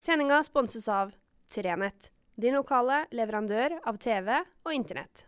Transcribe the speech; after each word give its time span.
Sendinga 0.00 0.38
sponses 0.40 0.86
av 0.88 1.10
Trenett, 1.52 2.06
din 2.32 2.54
lokale 2.56 3.02
leverandør 3.12 3.74
av 3.84 3.98
TV 4.00 4.30
og 4.32 4.72
Internett. 4.72 5.26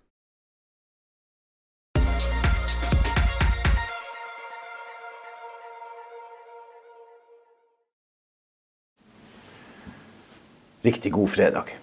Riktig 10.81 11.13
god 11.13 11.29
fredag. 11.35 11.75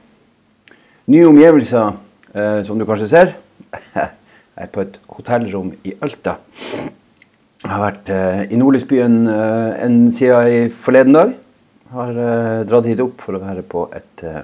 Nye 1.13 1.27
omgivelser, 1.29 1.93
eh, 2.33 2.63
som 2.65 2.81
du 2.81 2.87
kanskje 2.89 3.11
ser. 3.11 3.35
Jeg 3.93 4.65
er 4.65 4.71
på 4.73 4.81
et 4.81 4.97
hotellrom 5.13 5.69
i 5.85 5.93
Alta. 6.01 6.39
Jeg 6.73 7.69
har 7.69 7.85
vært 7.85 8.09
eh, 8.09 8.41
i 8.49 8.57
Nordlysbyen 8.57 9.21
eh, 9.29 9.77
en 9.85 10.01
siden 10.09 10.49
i 10.49 10.65
forleden 10.73 11.19
dag. 11.19 11.37
Har 11.89 12.13
eh, 12.13 12.61
dratt 12.69 12.85
hit 12.85 12.99
opp 13.01 13.21
for 13.23 13.33
å 13.33 13.41
være 13.41 13.63
på 13.65 13.87
et, 13.97 14.23
eh, 14.23 14.43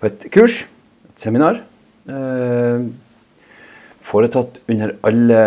på 0.00 0.08
et 0.08 0.28
kurs, 0.32 0.62
et 1.10 1.24
seminar. 1.26 1.60
Eh, 2.08 2.86
foretatt 4.02 4.62
under 4.72 4.94
alle 5.04 5.42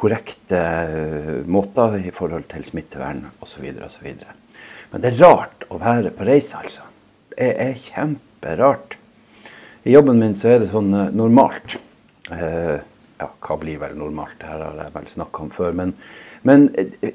korrekte 0.00 0.58
eh, 0.58 1.36
måter 1.46 2.00
i 2.00 2.10
forhold 2.14 2.48
til 2.50 2.64
smittevern 2.66 3.26
osv. 3.44 3.66
osv. 3.86 4.08
Men 4.90 5.04
det 5.04 5.12
er 5.12 5.20
rart 5.22 5.66
å 5.70 5.78
være 5.80 6.10
på 6.16 6.26
reise, 6.26 6.58
altså. 6.58 6.86
Det 7.30 7.52
er 7.54 7.78
kjemperart. 7.78 8.96
I 9.86 9.94
jobben 9.94 10.18
min 10.20 10.34
så 10.36 10.56
er 10.56 10.64
det 10.64 10.72
sånn 10.72 10.90
eh, 10.96 11.12
normalt. 11.14 11.78
Eh, 12.32 12.80
ja, 13.20 13.30
hva 13.30 13.60
blir 13.60 13.78
vel 13.84 13.94
normalt? 14.00 14.34
Det 14.40 14.50
her 14.50 14.66
har 14.66 14.82
jeg 14.82 14.96
vel 14.98 15.08
snakka 15.14 15.46
om 15.46 15.54
før. 15.54 15.78
Men, 15.78 15.94
men 16.42 16.68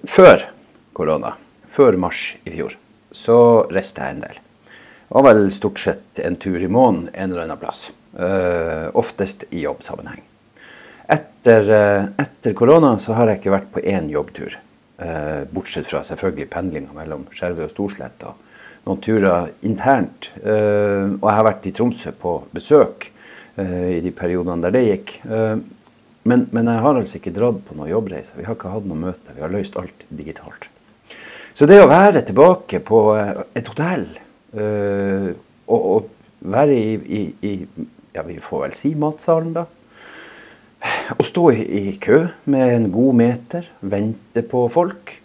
før 0.07 0.47
korona, 0.95 1.35
før 1.67 1.99
mars 1.99 2.29
i 2.45 2.55
fjor, 2.55 2.79
så 3.15 3.37
reiste 3.71 4.03
jeg 4.03 4.17
en 4.17 4.25
del. 4.25 4.41
Var 5.15 5.25
vel 5.27 5.47
stort 5.53 5.79
sett 5.79 6.19
en 6.19 6.35
tur 6.41 6.59
i 6.59 6.67
måneden 6.67 7.09
en 7.13 7.31
eller 7.31 7.45
annen 7.45 7.61
plass. 7.61 7.87
Uh, 8.15 8.89
oftest 8.95 9.43
i 9.51 9.65
jobbsammenheng. 9.65 10.21
Etter, 11.11 11.67
uh, 11.69 12.07
etter 12.21 12.55
korona 12.57 12.95
så 12.99 13.15
har 13.17 13.29
jeg 13.29 13.41
ikke 13.41 13.53
vært 13.53 13.69
på 13.73 13.83
én 13.83 14.09
jobbtur. 14.11 14.57
Uh, 14.95 15.43
bortsett 15.51 15.87
fra 15.89 16.01
selvfølgelig 16.07 16.49
pendlinga 16.51 16.95
mellom 16.95 17.27
Skjervøy 17.35 17.67
og 17.67 17.73
Storslett. 17.73 18.23
og 18.23 18.41
noen 18.85 19.01
turer 19.01 19.47
internt. 19.65 20.27
Og 20.45 21.23
jeg 21.25 21.33
har 21.33 21.45
vært 21.47 21.63
i 21.65 21.71
Tromsø 21.73 22.11
på 22.21 22.35
besøk 22.53 23.07
i 23.57 23.97
de 24.05 24.11
periodene 24.13 24.61
der 24.61 24.75
det 24.75 24.83
gikk. 24.85 25.15
Men, 25.25 26.43
men 26.53 26.69
jeg 26.69 26.83
har 26.85 26.99
altså 26.99 27.17
ikke 27.17 27.33
dratt 27.33 27.63
på 27.65 27.79
noen 27.79 27.89
jobbreise. 27.89 28.37
Vi 28.37 28.45
har 28.45 28.53
ikke 28.53 28.75
hatt 28.75 28.85
noe 28.85 29.01
møte. 29.07 29.33
Vi 29.33 29.41
har 29.41 29.49
løst 29.49 29.79
alt 29.81 30.05
digitalt. 30.13 30.69
Så 31.55 31.67
det 31.69 31.77
å 31.79 31.87
være 31.87 32.25
tilbake 32.27 32.81
på 32.83 33.01
eh, 33.15 33.37
et 33.55 33.69
hotell 33.71 34.09
eh, 34.59 35.29
og, 35.71 35.85
og 35.95 36.09
være 36.51 36.75
i, 36.75 36.95
i, 36.99 37.21
i 37.47 37.53
ja, 38.15 38.25
vi 38.27 38.35
får 38.43 38.65
vel 38.65 38.75
si 38.75 38.91
matsalen, 38.99 39.53
da. 39.55 39.63
Å 41.15 41.23
stå 41.25 41.47
i, 41.55 41.95
kø 42.01 42.19
med 42.51 42.73
en 42.73 42.89
god 42.93 43.17
meter, 43.17 43.69
vente 43.81 44.43
på 44.45 44.65
folk, 44.73 45.15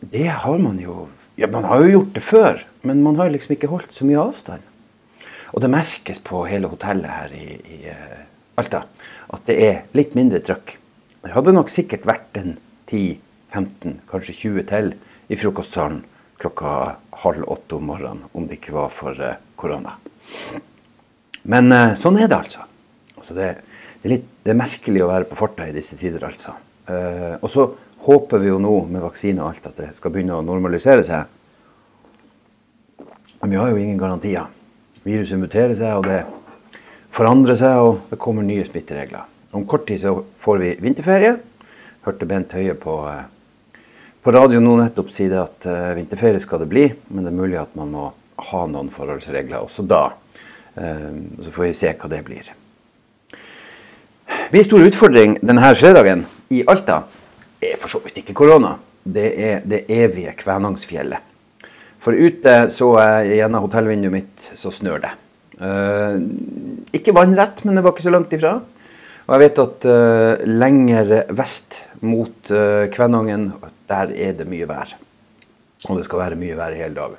det 0.00 0.28
har 0.44 0.60
man 0.62 0.78
jo 0.80 1.08
ja, 1.38 1.46
Man 1.50 1.66
har 1.68 1.82
jo 1.84 1.90
gjort 1.92 2.14
det 2.16 2.22
før, 2.24 2.62
men 2.88 3.02
man 3.04 3.18
har 3.20 3.28
liksom 3.30 3.52
ikke 3.54 3.68
holdt 3.70 3.92
så 3.94 4.06
mye 4.06 4.18
avstand. 4.18 4.64
Og 5.54 5.62
det 5.62 5.70
merkes 5.70 6.18
på 6.24 6.40
hele 6.48 6.70
hotellet 6.70 7.12
her 7.12 7.34
i, 7.36 7.58
i 7.62 7.78
eh, 7.92 8.24
Alta 8.58 8.84
at 9.28 9.44
det 9.46 9.56
er 9.62 9.76
litt 9.96 10.16
mindre 10.18 10.40
trøkk. 10.44 10.74
Det 11.22 11.34
hadde 11.34 11.54
nok 11.54 11.70
sikkert 11.70 12.06
vært 12.08 12.40
en 12.40 12.56
10-15, 12.90 14.00
kanskje 14.10 14.34
20 14.40 14.66
til 14.72 14.90
i 15.28 15.36
frokostsalen 15.36 16.02
klokka 16.38 16.96
halv 17.24 17.44
åtte 17.50 17.78
om 17.78 17.90
morgenen 17.90 18.24
om 18.32 18.46
det 18.46 18.60
ikke 18.60 18.76
var 18.76 18.92
for 18.94 19.18
eh, 19.20 19.40
korona. 19.58 19.96
Men 21.48 21.72
eh, 21.74 21.96
sånn 21.98 22.18
er 22.20 22.30
det 22.30 22.38
altså. 22.38 22.64
altså 23.16 23.36
det, 23.36 23.48
det, 24.00 24.06
er 24.06 24.14
litt, 24.14 24.28
det 24.44 24.54
er 24.54 24.60
merkelig 24.60 25.04
å 25.04 25.10
være 25.10 25.28
på 25.30 25.38
farta 25.38 25.66
i 25.68 25.74
disse 25.74 25.98
tider, 25.98 26.24
altså. 26.28 26.54
Eh, 26.88 27.34
og 27.40 27.50
så 27.52 27.66
håper 28.06 28.40
vi 28.42 28.52
jo 28.52 28.60
nå 28.62 28.74
med 28.88 29.04
vaksine 29.04 29.42
og 29.42 29.52
alt 29.52 29.66
at 29.68 29.80
det 29.82 29.88
skal 29.96 30.14
begynne 30.14 30.38
å 30.38 30.44
normalisere 30.46 31.04
seg. 31.06 31.26
Men 33.40 33.52
vi 33.52 33.58
har 33.60 33.72
jo 33.72 33.80
ingen 33.80 33.98
garantier. 34.00 34.46
Viruset 35.04 35.40
muterer 35.40 35.74
seg, 35.78 35.98
og 35.98 36.06
det 36.06 36.22
forandrer 37.14 37.58
seg, 37.58 37.82
og 37.82 38.00
det 38.10 38.20
kommer 38.22 38.46
nye 38.46 38.66
smitteregler. 38.66 39.26
Om 39.56 39.66
kort 39.68 39.86
tid 39.88 40.02
så 40.02 40.14
får 40.42 40.62
vi 40.62 40.72
vinterferie. 40.84 41.36
Hørte 42.04 42.28
Bent 42.28 42.52
Høie 42.56 42.74
på, 42.78 43.00
eh, 43.10 43.24
på 44.28 44.32
radio 44.34 44.60
nå 44.60 44.74
nettopp 44.76 45.08
si 45.08 45.24
det 45.24 45.38
at 45.40 45.64
uh, 45.64 45.94
vinterferie 45.96 46.40
skal 46.44 46.60
det 46.60 46.66
bli, 46.68 46.82
men 47.08 47.24
det 47.24 47.30
er 47.30 47.36
mulig 47.38 47.56
at 47.56 47.70
man 47.78 47.94
må 47.94 48.08
ha 48.50 48.58
noen 48.68 48.90
forholdsregler 48.92 49.62
også 49.62 49.86
da. 49.88 50.02
Uh, 50.76 51.14
så 51.40 51.52
får 51.54 51.64
vi 51.64 51.70
se 51.78 51.92
hva 51.96 52.10
det 52.12 52.18
blir. 52.26 52.50
Min 54.52 54.66
store 54.66 54.90
utfordring 54.90 55.38
denne 55.40 55.70
fredagen 55.80 56.26
i 56.52 56.60
Alta 56.68 56.98
er 57.64 57.80
for 57.80 57.88
så 57.88 58.02
vidt 58.04 58.20
ikke 58.20 58.36
korona. 58.36 58.74
Det 59.00 59.30
er 59.32 59.64
det 59.64 59.86
evige 59.96 60.36
Kvænangsfjellet. 60.42 61.24
For 62.04 62.12
ute 62.12 62.58
så 62.74 62.90
jeg 63.00 63.38
gjennom 63.40 63.64
hotellvinduet 63.64 64.12
mitt, 64.12 64.50
så 64.60 64.74
snør 64.76 65.06
det. 65.06 65.14
Uh, 65.56 66.20
ikke 66.92 67.16
vannrett, 67.16 67.64
men 67.64 67.80
det 67.80 67.86
var 67.86 67.96
ikke 67.96 68.10
så 68.10 68.12
langt 68.12 68.36
ifra. 68.36 68.58
Og 69.28 69.34
jeg 69.36 69.44
vet 69.44 69.58
at 69.60 69.86
uh, 69.92 70.44
lenger 70.48 71.10
vest 71.36 71.82
mot 72.00 72.48
uh, 72.48 72.88
Kvænangen, 72.88 73.50
der 73.88 74.12
er 74.16 74.36
det 74.38 74.48
mye 74.48 74.68
vær. 74.68 74.94
Og 75.84 75.98
det 75.98 76.06
skal 76.06 76.22
være 76.22 76.38
mye 76.40 76.56
vær 76.56 76.72
i 76.72 76.80
hele 76.80 76.96
dag. 76.96 77.16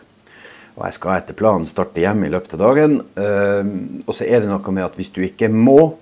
Og 0.80 0.86
jeg 0.88 0.96
skal 0.98 1.20
etter 1.20 1.38
planen 1.38 1.70
starte 1.70 2.02
hjemme 2.02 2.26
i 2.26 2.32
løpet 2.34 2.56
av 2.56 2.62
dagen. 2.64 3.00
og 4.08 4.14
så 4.16 4.24
er 4.24 4.40
det 4.40 4.48
noe 4.48 4.72
med 4.72 4.86
at 4.86 4.96
hvis 4.96 5.12
du 5.12 5.20
ikke 5.26 5.50
må, 5.52 5.98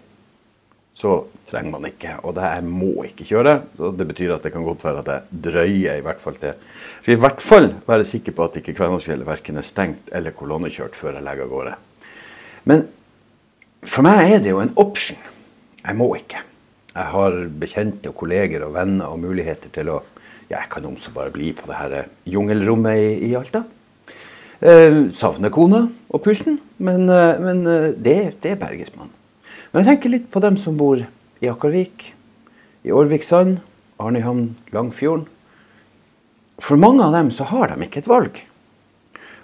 så 0.97 1.15
trenger 1.49 1.73
man 1.73 1.87
ikke. 1.89 2.15
Og 2.23 2.35
det 2.37 2.45
her 2.45 2.65
må 2.65 2.91
ikke 3.07 3.25
kjøre. 3.25 3.55
Så 3.77 3.89
det 3.97 4.07
betyr 4.09 4.35
at 4.35 4.45
det 4.45 4.51
kan 4.53 4.65
godt 4.65 4.85
være 4.85 5.01
at 5.01 5.09
jeg 5.13 5.41
drøyer 5.47 5.97
i 5.97 6.03
hvert 6.05 6.21
fall 6.21 6.37
til 6.41 6.53
Så 7.01 7.13
i 7.13 7.19
hvert 7.19 7.41
fall 7.41 7.71
være 7.87 8.05
sikker 8.05 8.35
på 8.37 8.45
at 8.45 8.59
ikke 8.61 8.75
Kvænangsfjellet 8.77 9.27
verken 9.27 9.57
er 9.57 9.65
stengt 9.65 10.11
eller 10.11 10.35
kolonnekjørt 10.37 10.95
før 10.95 11.17
jeg 11.17 11.25
legger 11.25 11.47
av 11.47 11.51
gårde. 11.55 11.73
Men 12.69 12.85
for 13.87 14.05
meg 14.05 14.33
er 14.35 14.45
det 14.45 14.53
jo 14.53 14.61
en 14.61 14.73
option. 14.77 15.19
Jeg 15.87 15.95
må 15.95 16.09
ikke. 16.17 16.43
Jeg 16.91 17.11
har 17.13 17.35
bekjente 17.61 18.11
og 18.11 18.17
kolleger 18.19 18.65
og 18.65 18.73
venner 18.75 19.13
og 19.13 19.21
muligheter 19.23 19.71
til 19.71 19.93
å 19.93 20.01
ja, 20.47 20.61
Jeg 20.61 20.69
kan 20.71 20.85
også 20.87 21.11
bare 21.11 21.31
bli 21.31 21.51
på 21.51 21.67
det 21.67 21.75
her 21.75 22.07
jungelrommet 22.25 22.99
i, 22.99 23.07
i 23.27 23.33
Alta. 23.35 23.65
Eh, 24.63 25.11
savner 25.11 25.51
kona 25.53 25.83
og 26.09 26.21
pusten, 26.23 26.55
men, 26.79 27.09
eh, 27.11 27.39
men 27.43 27.59
eh, 27.67 27.89
det, 27.91 28.39
det 28.41 28.55
berges 28.59 28.93
man. 28.95 29.11
Men 29.71 29.83
jeg 29.83 29.89
tenker 29.91 30.13
litt 30.13 30.29
på 30.31 30.41
dem 30.41 30.55
som 30.57 30.77
bor 30.79 31.03
i 31.03 31.49
Akkarvik, 31.51 32.13
i 32.87 32.93
Årviksand, 32.95 33.59
Arnøyhamn, 33.99 34.55
Langfjorden. 34.71 35.27
For 36.63 36.79
mange 36.79 37.03
av 37.05 37.13
dem 37.13 37.29
så 37.35 37.45
har 37.51 37.73
de 37.73 37.85
ikke 37.85 38.01
et 38.05 38.09
valg. 38.09 38.39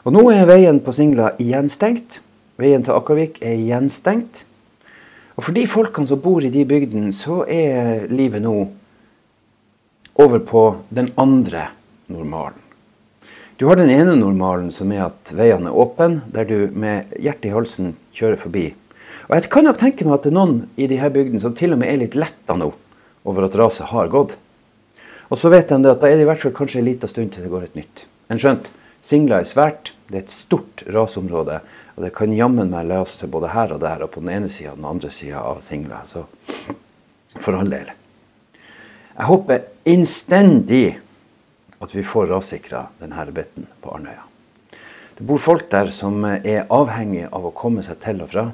Og 0.08 0.16
nå 0.16 0.24
er 0.32 0.48
veien 0.50 0.80
på 0.84 0.96
Singla 0.96 1.34
igjen 1.40 1.70
stengt. 1.72 2.22
Veien 2.60 2.84
til 2.84 2.96
Akkarvik 2.96 3.44
er 3.44 3.60
igjen 3.60 3.92
stengt. 3.94 4.48
Og 5.34 5.48
for 5.48 5.56
de 5.56 5.66
folkene 5.70 6.10
som 6.10 6.22
bor 6.22 6.44
i 6.46 6.52
de 6.54 6.66
bygdene, 6.68 7.14
så 7.16 7.42
er 7.50 8.06
livet 8.14 8.44
nå 8.44 8.58
over 10.20 10.44
på 10.46 10.66
den 10.94 11.10
andre 11.18 11.72
normalen. 12.12 12.60
Du 13.58 13.68
har 13.70 13.78
den 13.78 13.90
ene 13.94 14.16
normalen, 14.18 14.72
som 14.74 14.92
er 14.92 15.08
at 15.08 15.32
veiene 15.34 15.70
er 15.70 15.80
åpne, 15.80 16.24
der 16.34 16.46
du 16.50 16.58
med 16.74 17.14
hjertet 17.22 17.50
i 17.50 17.54
halsen 17.54 17.94
kjører 18.14 18.38
forbi. 18.42 18.66
Og 19.30 19.36
jeg 19.38 19.50
kan 19.54 19.66
nok 19.68 19.80
tenke 19.82 20.06
meg 20.06 20.18
at 20.18 20.26
det 20.26 20.34
er 20.34 20.38
noen 20.38 20.56
i 20.76 20.88
de 20.90 20.98
her 21.00 21.14
bygdene 21.14 21.42
som 21.42 21.54
til 21.58 21.74
og 21.74 21.80
med 21.82 21.90
er 21.90 22.02
litt 22.02 22.18
letta 22.18 22.58
nå 22.60 22.74
over 23.24 23.48
at 23.48 23.56
raset 23.58 23.90
har 23.94 24.12
gått. 24.12 24.36
Og 25.32 25.40
så 25.40 25.50
vet 25.54 25.70
de 25.70 25.80
at 25.80 26.02
da 26.02 26.10
er 26.10 26.18
det 26.20 26.26
i 26.26 26.30
hvert 26.30 26.42
fall 26.44 26.54
kanskje 26.54 26.82
en 26.82 26.90
liten 26.90 27.10
stund 27.10 27.32
til 27.34 27.46
det 27.46 27.54
går 27.54 27.70
et 27.70 27.78
nytt. 27.78 28.06
En 28.30 28.42
skjønt, 28.42 28.68
Singla 29.06 29.42
er 29.42 29.50
svært, 29.50 29.93
det 30.14 30.20
er 30.20 30.26
et 30.28 30.34
stort 30.34 30.84
rasområde. 30.94 31.58
Og 31.96 32.06
det 32.06 32.14
kan 32.14 32.34
jammen 32.38 32.70
meg 32.70 32.86
løse 32.92 33.18
seg 33.18 33.32
både 33.34 33.50
her 33.54 33.74
og 33.74 33.82
der, 33.82 34.06
og 34.06 34.12
på 34.14 34.22
den 34.22 34.30
ene 34.36 34.50
sida 34.52 34.76
og 34.76 34.80
den 34.80 34.90
andre 34.92 35.10
sida 35.14 35.42
av 35.42 35.64
Singla. 35.66 36.04
Så 36.06 36.28
for 37.42 37.58
all 37.58 37.72
del. 37.74 37.90
Jeg 39.14 39.30
håper 39.30 39.66
innstendig 39.90 40.86
at 41.84 41.96
vi 41.96 42.06
får 42.06 42.30
rassikra 42.30 42.86
denne 43.02 43.26
biten 43.34 43.66
på 43.82 43.96
Arnøya. 43.98 44.30
Det 45.18 45.26
bor 45.30 45.42
folk 45.42 45.68
der 45.70 45.92
som 45.94 46.24
er 46.26 46.66
avhengig 46.74 47.28
av 47.30 47.46
å 47.46 47.54
komme 47.54 47.84
seg 47.86 48.00
til 48.06 48.24
og 48.26 48.32
fra. 48.34 48.48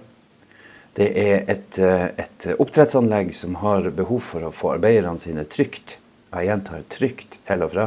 Det 0.95 1.07
er 1.19 1.45
et, 1.51 1.77
et 1.79 2.50
oppdrettsanlegg 2.56 3.31
som 3.38 3.59
har 3.61 3.88
behov 3.95 4.23
for 4.31 4.47
å 4.47 4.56
få 4.56 4.73
arbeiderne 4.77 5.21
sine 5.21 5.45
trygt, 5.47 5.97
jeg 6.29 6.50
gjentar 6.50 6.83
trygt, 6.91 7.39
til 7.47 7.63
og 7.65 7.71
fra. 7.75 7.85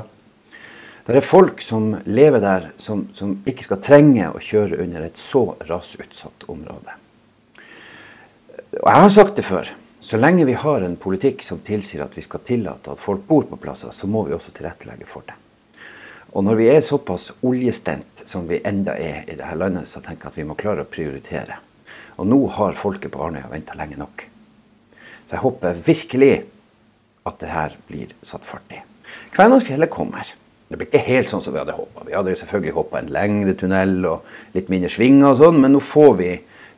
Det 1.03 1.19
er 1.19 1.25
folk 1.27 1.63
som 1.65 1.97
lever 2.07 2.43
der, 2.43 2.69
som, 2.79 3.09
som 3.15 3.35
ikke 3.49 3.67
skal 3.67 3.81
trenge 3.83 4.29
å 4.31 4.43
kjøre 4.43 4.79
under 4.85 5.03
et 5.03 5.19
så 5.19 5.57
rasutsatt 5.67 6.47
område. 6.53 6.95
Og 8.79 8.87
jeg 8.87 9.01
har 9.03 9.11
sagt 9.11 9.39
det 9.41 9.47
før. 9.47 9.71
Så 10.03 10.19
lenge 10.19 10.47
vi 10.47 10.55
har 10.59 10.83
en 10.83 10.97
politikk 10.99 11.43
som 11.47 11.61
tilsier 11.63 12.03
at 12.03 12.15
vi 12.19 12.23
skal 12.23 12.43
tillate 12.47 12.91
at 12.91 13.03
folk 13.03 13.23
bor 13.27 13.45
på 13.51 13.59
plasser, 13.63 13.91
så 13.95 14.09
må 14.11 14.25
vi 14.27 14.35
også 14.35 14.55
tilrettelegge 14.55 15.07
for 15.07 15.27
det. 15.27 15.37
Og 16.33 16.47
når 16.47 16.59
vi 16.59 16.69
er 16.73 16.81
såpass 16.87 17.29
oljestent 17.45 18.23
som 18.27 18.47
vi 18.49 18.63
enda 18.67 18.95
er 18.97 19.27
i 19.27 19.37
dette 19.37 19.59
landet, 19.59 19.91
så 19.91 20.01
tenker 20.01 20.27
jeg 20.29 20.33
at 20.33 20.39
vi 20.41 20.47
må 20.49 20.57
klare 20.59 20.87
å 20.87 20.91
prioritere. 20.91 21.59
Og 22.19 22.29
nå 22.31 22.39
har 22.57 22.79
folket 22.79 23.13
på 23.13 23.21
Arnøya 23.23 23.51
venta 23.51 23.77
lenge 23.79 23.99
nok. 24.01 24.25
Så 25.27 25.37
jeg 25.37 25.45
håper 25.45 25.83
virkelig 25.87 26.33
at 27.29 27.39
det 27.43 27.51
her 27.53 27.77
blir 27.91 28.15
satt 28.27 28.47
fart 28.47 28.75
i. 28.75 28.81
Kvænangsfjellet 29.37 29.93
kommer. 29.93 30.33
Det 30.73 30.81
ble 30.81 30.89
ikke 30.89 31.05
helt 31.07 31.33
sånn 31.33 31.43
som 31.45 31.55
vi 31.55 31.61
hadde 31.61 31.77
håpa. 31.77 32.07
Vi 32.09 32.17
hadde 32.17 32.35
selvfølgelig 32.41 32.77
håpa 32.79 33.01
en 33.03 33.13
lengre 33.13 33.55
tunnel 33.61 33.99
og 34.09 34.57
litt 34.57 34.73
mindre 34.73 34.91
svinger 34.93 35.35
og 35.35 35.43
sånn, 35.43 35.61
men 35.63 35.77
nå 35.77 35.83
får 35.85 36.17
vi 36.21 36.33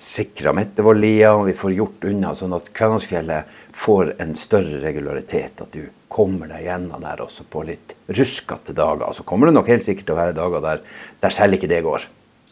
sikra 0.05 0.53
Mettevolllia, 0.57 1.33
og 1.35 1.47
vi 1.49 1.55
får 1.57 1.77
gjort 1.77 2.07
unna 2.11 2.33
sånn 2.37 2.57
at 2.57 2.71
Kvænangsfjellet 2.77 3.61
får 3.75 4.15
en 4.23 4.35
større 4.39 4.81
regularitet. 4.83 5.63
At 5.63 5.73
du 5.75 5.87
kommer 6.13 6.51
deg 6.51 6.67
gjennom 6.67 7.03
der 7.03 7.23
også 7.25 7.47
på 7.51 7.65
litt 7.67 7.95
ruskete 8.11 8.77
dager. 8.77 9.15
Så 9.17 9.27
kommer 9.27 9.49
det 9.49 9.57
nok 9.57 9.71
helt 9.73 9.87
sikkert 9.87 10.09
til 10.11 10.17
å 10.17 10.21
være 10.21 10.37
dager 10.37 10.65
der, 10.65 10.85
der 11.25 11.35
selv 11.35 11.57
ikke 11.57 11.71
det 11.71 11.81
går. 11.87 12.07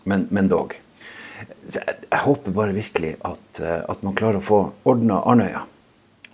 Men, 0.08 0.26
men 0.34 0.48
dog. 0.50 0.74
Så 1.66 1.82
jeg, 1.82 1.98
jeg, 2.08 2.22
håper 2.24 2.56
bare 2.56 2.74
virkelig 2.74 3.12
at, 3.26 3.60
eh, 3.62 3.82
at 3.90 4.02
man 4.06 4.16
klarer 4.18 4.40
å 4.40 4.46
få 4.46 4.62
ordna 4.88 5.20
Arnøya. 5.28 5.66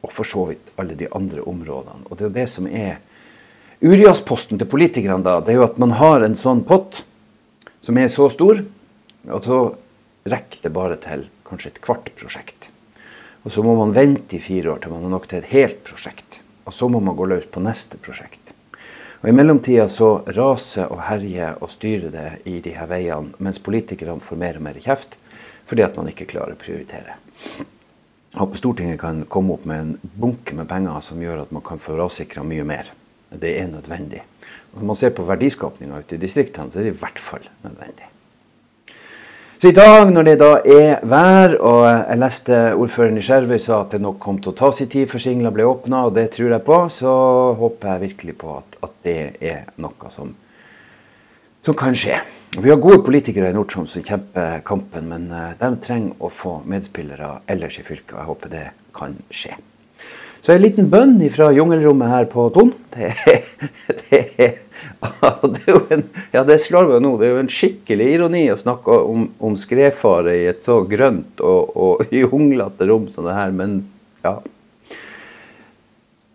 Og 0.05 0.14
for 0.14 0.28
så 0.28 0.46
vidt 0.52 0.72
alle 0.78 0.96
de 0.96 1.08
andre 1.16 1.43
områdene. 1.49 2.06
Og 2.08 2.20
det 2.20 2.28
er 2.28 2.37
det 2.37 2.49
som 2.52 2.69
er 2.70 3.00
Uriasposten 3.78 4.58
til 4.58 4.66
politikerne, 4.66 5.22
da, 5.22 5.36
det 5.38 5.52
er 5.52 5.60
jo 5.60 5.69
at 5.69 5.76
man 5.78 5.92
har 6.00 6.25
en 6.26 6.34
sånn 6.38 6.64
pott 6.66 7.04
som 7.86 7.98
er 8.00 8.08
så 8.10 8.26
stor, 8.34 8.64
og 9.30 9.44
så 9.44 9.58
rekker 10.26 10.64
det 10.64 10.72
bare 10.75 10.96
til 10.98 11.28
kanskje 11.46 11.70
et 11.70 11.80
kvart 11.84 12.10
prosjekt. 12.19 12.72
Og 13.46 13.54
så 13.54 13.62
må 13.62 13.76
man 13.78 13.94
vente 13.94 14.34
i 14.34 14.42
fire 14.42 14.75
år 14.75 14.82
til 14.82 14.92
man 14.96 15.06
har 15.06 15.14
nok 15.14 15.30
til 15.30 15.38
et 15.38 15.52
helt 15.52 15.78
prosjekt. 15.86 16.40
Og 16.66 16.75
så 16.75 16.90
må 16.90 16.98
man 17.00 17.16
gå 17.16 17.30
løs 17.30 17.46
på 17.48 17.62
neste 17.62 18.02
prosjekt. 18.02 18.52
Og 19.22 19.30
I 19.30 19.36
mellomtida 19.38 19.86
så 19.90 20.10
raser 20.26 20.90
og 20.90 21.04
herjer 21.06 21.62
og 21.62 21.70
styrer 21.70 22.10
det 22.10 22.28
i 22.50 22.58
de 22.62 22.74
her 22.74 22.90
veiene, 22.90 23.32
mens 23.38 23.62
politikerne 23.62 24.19
får 24.22 24.42
mer 24.42 24.58
og 24.58 24.69
mer 24.69 24.82
kjeft 24.82 25.20
fordi 25.69 25.84
at 25.84 25.98
man 26.00 26.08
ikke 26.08 26.26
klarer 26.31 26.56
å 26.56 26.60
prioritere. 26.60 27.19
Jeg 27.54 28.40
håper 28.40 28.58
Stortinget 28.58 29.00
kan 29.02 29.26
komme 29.31 29.54
opp 29.54 29.66
med 29.69 29.82
en 29.82 30.12
bunke 30.19 30.54
med 30.56 30.66
penger 30.70 31.02
som 31.04 31.20
gjør 31.20 31.42
at 31.42 31.52
man 31.52 31.62
kan 31.62 31.82
få 31.82 31.98
rassikra 31.98 32.42
mye 32.42 32.64
mer. 32.66 32.88
Det 33.30 33.56
er 33.60 33.66
nødvendig. 33.70 34.22
Og 34.72 34.80
når 34.80 34.86
man 34.92 35.00
ser 35.00 35.10
på 35.16 35.26
verdiskapninga 35.28 36.00
ute 36.00 36.16
i 36.16 36.22
distriktene, 36.22 36.72
så 36.72 36.80
er 36.80 36.88
det 36.88 36.94
i 36.94 37.00
hvert 37.00 37.20
fall 37.20 37.44
nødvendig. 37.64 38.08
Så 39.58 39.72
i 39.72 39.75
dag, 39.75 40.06
når 40.14 40.22
det 40.22 40.36
da 40.38 40.48
er 40.62 41.00
vær, 41.02 41.56
og 41.66 41.80
jeg 41.88 42.19
leste 42.20 42.58
ordføreren 42.78 43.19
i 43.19 43.25
Skjervøy 43.26 43.58
sa 43.58 43.80
at 43.80 43.96
det 43.96 43.98
nok 44.04 44.20
kom 44.22 44.36
til 44.38 44.52
å 44.52 44.58
ta 44.60 44.69
sin 44.70 44.86
tid 44.92 45.08
før 45.10 45.25
Singla 45.25 45.50
ble 45.50 45.66
åpna, 45.66 46.04
og 46.06 46.14
det 46.14 46.28
tror 46.36 46.54
jeg 46.54 46.62
på, 46.69 46.76
så 46.94 47.14
håper 47.58 47.90
jeg 47.90 48.04
virkelig 48.04 48.36
på 48.38 48.52
at, 48.54 48.78
at 48.86 48.94
det 49.02 49.16
er 49.42 49.64
noe 49.82 50.12
som, 50.14 50.31
som 51.66 51.78
kan 51.81 51.98
skje. 51.98 52.20
Vi 52.54 52.70
har 52.70 52.78
gode 52.78 53.02
politikere 53.02 53.50
i 53.50 53.56
Nord-Troms 53.56 53.96
som 53.96 54.06
kjemper 54.06 54.62
kampen, 54.69 55.10
men 55.10 55.26
eh, 55.34 55.50
de 55.58 55.72
trenger 55.82 56.22
å 56.22 56.31
få 56.31 56.60
medspillere 56.62 57.40
ellers 57.50 57.81
i 57.82 57.84
fylket. 57.84 58.14
og 58.14 58.22
Jeg 58.22 58.31
håper 58.31 58.54
det 58.54 58.64
kan 58.94 59.19
skje. 59.34 59.58
Så 60.40 60.55
en 60.55 60.62
liten 60.62 60.87
bønn 60.90 61.19
fra 61.35 61.50
jungelrommet 61.55 62.12
her 62.12 62.29
på 62.31 62.49
Ton. 62.55 62.75
Det, 62.99 63.12
det, 64.11 64.49
det, 65.55 65.75
en, 65.94 66.02
ja, 66.32 66.43
det 66.46 66.56
slår 66.64 66.88
meg 66.88 67.02
nå. 67.05 67.12
Det 67.19 67.26
er 67.29 67.32
jo 67.35 67.43
en 67.44 67.50
skikkelig 67.52 68.06
ironi 68.14 68.40
å 68.50 68.58
snakke 68.58 68.96
om, 69.06 69.29
om 69.44 69.55
skredfare 69.58 70.35
i 70.35 70.46
et 70.50 70.64
så 70.67 70.81
grønt 70.88 71.43
og, 71.44 71.76
og 71.79 72.08
junglete 72.23 72.88
rom 72.90 73.06
som 73.14 73.26
det 73.29 73.37
her, 73.37 73.55
men 73.55 73.81
ja. 74.25 74.35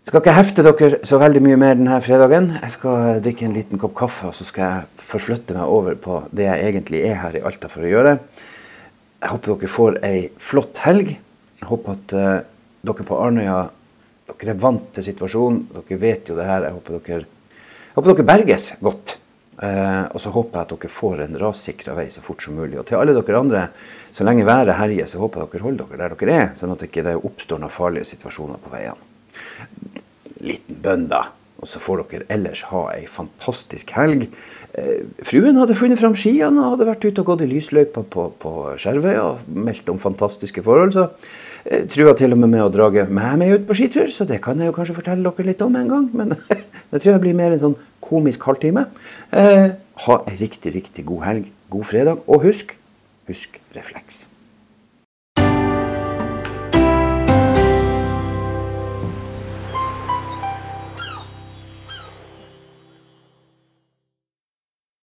Skal 0.08 0.20
ikke 0.20 0.36
hefte 0.36 0.64
dere 0.66 1.02
så 1.08 1.20
veldig 1.20 1.44
mye 1.44 1.60
mer 1.60 1.78
denne 1.80 2.00
fredagen. 2.04 2.50
Jeg 2.60 2.76
skal 2.76 3.22
drikke 3.24 3.48
en 3.48 3.56
liten 3.56 3.80
kopp 3.82 3.96
kaffe, 4.02 4.32
og 4.32 4.36
så 4.36 4.48
skal 4.48 4.64
jeg 4.64 5.06
forflytte 5.12 5.56
meg 5.56 5.76
over 5.76 6.00
på 6.00 6.22
det 6.36 6.50
jeg 6.50 6.72
egentlig 6.72 7.06
er 7.08 7.22
her 7.22 7.38
i 7.40 7.44
Alta 7.48 7.72
for 7.72 7.84
å 7.84 7.92
gjøre. 7.92 8.18
Jeg 9.24 9.32
håper 9.32 9.54
dere 9.54 9.72
får 9.72 10.02
ei 10.04 10.18
flott 10.44 10.84
helg. 10.84 11.16
Jeg 11.62 11.70
håper 11.70 11.96
at 11.96 12.18
uh, 12.20 12.36
dere 12.84 13.08
på 13.08 13.20
Arnøya 13.24 13.62
dere 14.30 14.54
er 14.54 14.62
vant 14.62 14.88
til 14.96 15.06
situasjonen. 15.10 15.66
Dere 15.74 16.00
vet 16.00 16.30
jo 16.32 16.38
det 16.38 16.48
her. 16.48 16.68
Jeg 16.68 16.78
håper 16.78 17.00
dere, 17.00 17.26
jeg 17.90 17.98
håper 17.98 18.14
dere 18.14 18.30
berges 18.32 18.72
godt. 18.84 19.18
Eh, 19.62 20.06
og 20.10 20.22
så 20.22 20.32
håper 20.34 20.58
jeg 20.58 20.66
at 20.66 20.74
dere 20.74 20.94
får 20.96 21.22
en 21.28 21.38
rassikra 21.44 21.98
vei 21.98 22.08
så 22.14 22.24
fort 22.26 22.42
som 22.44 22.58
mulig. 22.58 22.80
Og 22.82 22.88
til 22.90 22.98
alle 23.00 23.16
dere 23.18 23.40
andre, 23.40 23.68
så 24.16 24.26
lenge 24.26 24.48
været 24.48 24.76
herjer, 24.80 25.12
så 25.12 25.22
håper 25.22 25.44
jeg 25.44 25.54
dere 25.54 25.68
holder 25.68 25.92
dere 25.92 26.10
der 26.10 26.18
dere 26.18 26.40
er, 26.40 26.50
sånn 26.58 26.74
at 26.74 26.82
det 26.82 26.90
ikke 26.90 27.16
oppstår 27.20 27.62
noen 27.62 27.74
farlige 27.74 28.10
situasjoner 28.14 28.60
på 28.64 28.74
veiene. 28.74 29.12
Liten 30.44 30.82
bønn, 30.84 31.08
da. 31.12 31.28
Og 31.64 31.70
så 31.72 31.80
får 31.80 32.04
dere 32.10 32.28
ellers 32.34 32.66
ha 32.74 32.88
ei 32.96 33.06
fantastisk 33.08 33.94
helg. 33.96 34.26
Eh, 34.74 35.06
fruen 35.24 35.60
hadde 35.62 35.78
funnet 35.78 36.02
fram 36.02 36.18
skiene 36.18 36.60
og 36.60 36.74
hadde 36.74 36.90
vært 36.90 37.06
ute 37.06 37.22
og 37.22 37.30
gått 37.30 37.46
i 37.46 37.52
lysløypa 37.52 38.04
på, 38.12 38.28
på 38.42 38.54
Skjervøy 38.82 39.16
og 39.22 39.48
meldt 39.48 39.92
om 39.94 40.02
fantastiske 40.02 40.66
forhold. 40.66 40.98
Så 40.98 41.08
trua 41.94 42.14
til 42.18 42.36
og 42.36 42.42
med 42.42 42.52
med 42.52 42.66
å 42.66 42.72
drage 42.74 43.06
meg 43.08 43.38
med 43.40 43.54
ut 43.56 43.66
på 43.70 43.78
skitur, 43.78 44.10
så 44.12 44.28
det 44.28 44.42
kan 44.44 44.60
jeg 44.60 44.72
jo 44.72 44.76
kanskje 44.76 44.98
fortelle 44.98 45.32
dere 45.32 45.48
litt 45.48 45.64
om 45.64 45.80
en 45.80 45.90
gang. 45.92 46.10
Men 46.14 46.36
det 46.92 47.00
tror 47.00 47.14
jeg 47.14 47.24
blir 47.24 47.38
mer 47.38 47.56
en 47.56 47.64
sånn 47.68 47.80
komisk 48.04 48.44
halvtime. 48.50 48.88
Eh, 49.32 49.72
ha 50.08 50.20
ei 50.28 50.38
riktig, 50.42 50.76
riktig 50.76 51.08
god 51.08 51.26
helg. 51.30 51.50
God 51.74 51.90
fredag. 51.90 52.24
Og 52.28 52.44
husk, 52.50 52.76
husk 53.32 53.60
refleks. 53.76 54.26